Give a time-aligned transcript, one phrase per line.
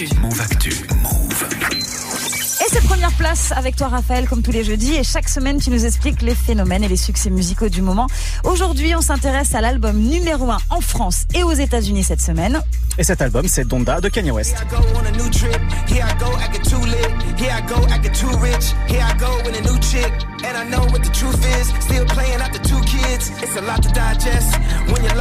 [0.00, 0.18] Actu.
[0.18, 0.70] Move Actu.
[1.02, 1.48] Move.
[2.62, 5.68] Et c'est première place avec toi Raphaël comme tous les jeudis et chaque semaine tu
[5.68, 8.06] nous expliques les phénomènes et les succès musicaux du moment.
[8.44, 12.62] Aujourd'hui on s'intéresse à l'album numéro 1 en France et aux États-Unis cette semaine.
[12.96, 14.56] Et cet album c'est Donda de Kanye West.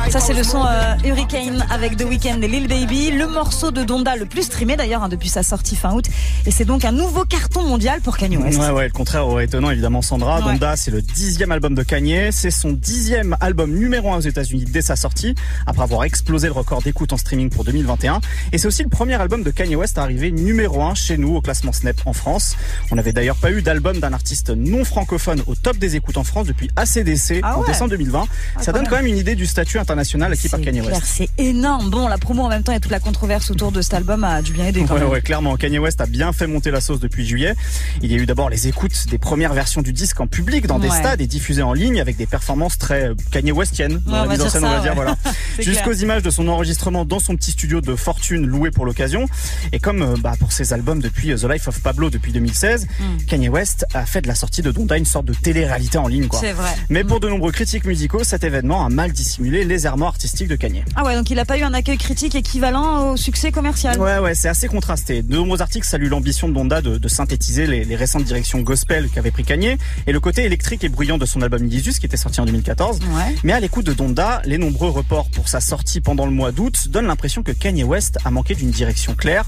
[0.09, 3.83] Ça c'est le son euh, Hurricane avec The Weeknd et Lil Baby, le morceau de
[3.83, 6.05] Donda le plus streamé d'ailleurs hein, depuis sa sortie fin août
[6.47, 8.59] et c'est donc un nouveau carton mondial pour Kanye West.
[8.59, 10.39] Ouais ouais, le contraire aurait étonnant évidemment Sandra.
[10.39, 10.45] Ouais.
[10.45, 14.65] Donda c'est le dixième album de Kanye, c'est son dixième album numéro 1 aux États-Unis
[14.65, 15.35] dès sa sortie,
[15.67, 18.19] après avoir explosé le record d'écoute en streaming pour 2021.
[18.51, 21.35] Et c'est aussi le premier album de Kanye West à arriver numéro 1 chez nous
[21.35, 22.57] au classement Snap en France.
[22.89, 26.23] On n'avait d'ailleurs pas eu d'album d'un artiste non francophone au top des écoutes en
[26.23, 28.23] France depuis ACDC Ah en décembre 2020.
[28.23, 28.27] Ça
[28.65, 28.89] quand donne même.
[28.89, 31.01] quand même une idée du statut international acquis par Kanye West.
[31.05, 31.89] c'est énorme.
[31.89, 34.41] Bon, la promo en même temps et toute la controverse autour de cet album a
[34.41, 35.09] du bien aider quand Ouais, même.
[35.09, 35.55] ouais, clairement.
[35.57, 37.53] Kanye West a bien fait monter la sauce depuis juillet.
[38.01, 40.79] Il y a eu d'abord les écoutes des premières versions du disque en public dans
[40.79, 44.27] des stades et diffusées en ligne avec des performances très euh, Kanye Westiennes dans la
[44.27, 44.95] mise en dire scène, ça, on va dire, ouais.
[44.95, 45.17] voilà.
[45.55, 49.25] C'est Jusqu'aux images de son enregistrement dans son petit studio de fortune loué pour l'occasion.
[49.73, 52.87] Et comme euh, bah, pour ses albums depuis euh, The Life of Pablo depuis 2016,
[52.99, 53.23] Mm.
[53.27, 56.27] Kanye West a fait de la sortie de Donda une sorte de télé-réalité en ligne,
[56.27, 56.39] quoi.
[56.39, 56.69] C'est vrai.
[56.89, 60.55] Mais pour de nombreux critiques musicaux, cet événement a mal dissimulé les errements artistiques de
[60.55, 60.83] Kanye.
[60.95, 63.99] Ah ouais, donc il a pas eu un accueil critique équivalent au succès commercial.
[63.99, 65.21] Ouais, ouais, c'est assez contrasté.
[65.21, 69.09] De nombreux articles saluent l'ambition de Donda de, de synthétiser les, les récentes directions gospel
[69.09, 69.77] qu'avait pris Kanye
[70.07, 72.99] et le côté électrique et bruyant de son album Jesus qui était sorti en 2014.
[72.99, 73.35] Ouais.
[73.43, 76.87] Mais à l'écoute de Donda, les nombreux reports pour sa sortie pendant le mois d'août
[76.89, 79.45] donnent l'impression que Kanye West a manqué d'une direction claire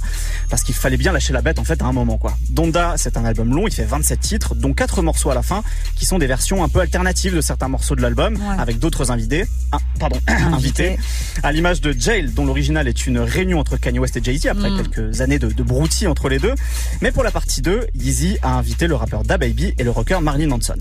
[0.50, 2.38] parce qu'il fallait bien lâcher la bête en fait à un moment quoi.
[2.50, 5.51] Donda, c'est un album long, il fait 27 titres, dont 4 morceaux à la fin
[5.96, 8.56] qui sont des versions un peu alternatives de certains morceaux de l'album Ouais.
[8.60, 9.46] avec d'autres invités.
[9.72, 10.20] Ah, pardon,
[10.54, 10.98] invités.
[11.44, 14.70] À l'image de Jail, dont l'original est une réunion entre Kanye West et Jay-Z après
[14.70, 14.78] Mm.
[14.78, 16.54] quelques années de, de broutilles entre les deux.
[17.02, 20.48] Mais pour la partie 2, Yeezy a invité le rappeur DaBaby et le rocker Marilyn
[20.48, 20.76] Manson.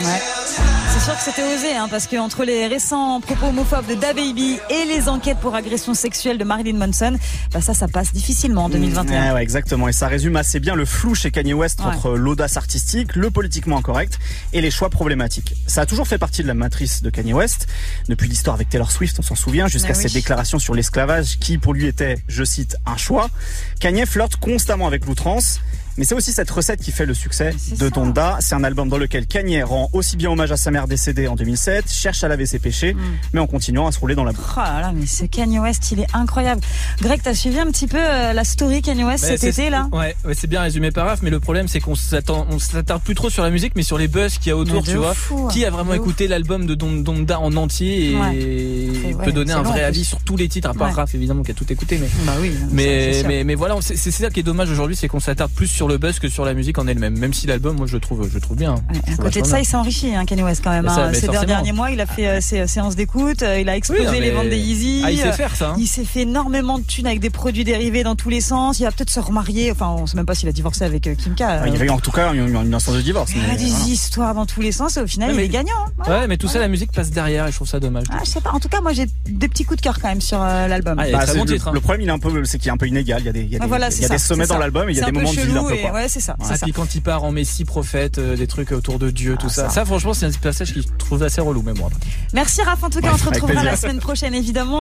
[0.00, 0.75] Ouais.
[1.06, 4.84] Sûr que c'était osé, hein, parce que entre les récents propos homophobes de DaBaby et
[4.86, 7.16] les enquêtes pour agression sexuelle de Marilyn Manson,
[7.52, 9.28] bah ça, ça passe difficilement en 2021.
[9.28, 9.86] Ouais, ouais, exactement.
[9.86, 11.86] Et ça résume assez bien le flou chez Kanye West Ouais.
[11.94, 14.18] entre l'audace artistique, le politiquement incorrect
[14.52, 15.54] et les choix problématiques.
[15.68, 17.68] Ça a toujours fait partie de la matrice de Kanye West,
[18.08, 20.08] depuis l'histoire avec Taylor Swift, on s'en souvient, jusqu'à Bah oui.
[20.08, 23.30] ses déclarations sur l'esclavage qui pour lui était, je cite, un choix.
[23.78, 25.60] Kanye flirte constamment avec l'outrance.
[25.98, 27.88] Mais c'est aussi cette recette qui fait le succès de.
[27.88, 28.36] Donda.
[28.40, 31.36] C'est un album dans lequel Kanye rend aussi bien hommage à sa mère décédée en
[31.36, 32.98] 2007, cherche à laver ses péchés, Mm.
[33.32, 34.42] mais en continuant à se rouler dans la boue.
[34.56, 36.60] Oh là là, mais ce Kanye West, il est incroyable.
[37.00, 39.88] Greg, t'as suivi un petit peu euh, la story Kanye West Bah, cet été là?
[39.92, 43.02] Ouais, ouais, c'est bien résumé par Raph, mais le problème c'est qu'on s'attend, on s'attarde
[43.02, 45.14] plus trop sur la musique, mais sur les buzz qu'il y a autour, tu vois.
[45.14, 49.14] fou, Qui a vraiment écouté l'album de Don- Donda en entier et Ouais.
[49.22, 50.94] peut ouais, donner un long, vrai avis sur tous les titres, à part Ouais.
[50.94, 52.08] Raph évidemment qui a tout écouté, mais.
[52.24, 52.52] Bah oui.
[52.72, 55.85] Mais, mais, mais voilà, c'est ça qui est dommage aujourd'hui, c'est qu'on s'attarde plus sur
[55.88, 57.18] le buzz que sur la musique en elle-même.
[57.18, 58.74] Même si l'album, moi je le trouve, je le trouve bien.
[58.74, 59.60] Ouais, Je à côté de ça, bien.
[59.62, 60.86] il s'est enrichi, hein, Kanye West quand même.
[60.88, 61.12] Hein.
[61.12, 64.02] Ces derniers mois, il a fait euh, ses euh, séances d'écoute, euh, il a explosé
[64.08, 65.02] Oui, non, les ventes des Yeezy.
[65.04, 65.70] Ah, il sait faire ça.
[65.70, 65.76] hein.
[65.78, 68.78] Il s'est fait énormément de thunes avec des produits dérivés dans tous les sens.
[68.80, 69.70] Il va peut-être se remarier.
[69.72, 71.40] Enfin, on sait même pas s'il a divorcé avec Kim K.
[71.66, 73.30] Il y avait eu en tout cas une, une instance de divorce.
[73.34, 73.84] Il y a des voilà.
[73.86, 75.72] histoires dans tous les sens et au final, Ouais, il mais- est gagnant.
[75.86, 76.02] hein.
[76.06, 76.14] Ouais.
[76.20, 78.04] Ouais, mais tout ça, la musique passe derrière et je trouve ça dommage.
[78.10, 78.50] Ah, je sais pas.
[78.52, 80.96] En tout cas, moi, j'ai des petits coups de cœur quand même sur l'album.
[80.98, 81.72] Ah, a Bah, bon le, titre, hein.
[81.74, 83.20] le problème, il est un peu, c'est qu'il est un peu inégal.
[83.20, 85.00] Il y a des, il y a Ah, a sommets dans l'album et il y
[85.00, 85.36] a un des moments de
[85.78, 85.92] et- Quoi.
[85.92, 86.36] Ouais, c'est ça.
[86.42, 86.64] C'est ça.
[86.66, 89.52] puis quand il part en Messie prophète, euh, des trucs autour de Dieu, tout Ah,
[89.52, 89.62] ça.
[89.64, 89.70] ça.
[89.70, 89.84] ça.
[89.84, 91.90] franchement, c'est un passage que je trouve assez relou, même moi.
[92.32, 92.82] Merci Raph.
[92.82, 94.74] En tout cas, Ouais, on se retrouvera la semaine prochaine, évidemment.